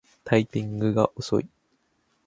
[0.23, 1.47] タイピングが遅い